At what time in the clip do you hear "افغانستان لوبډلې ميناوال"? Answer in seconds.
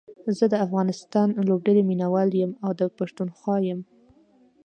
0.67-2.29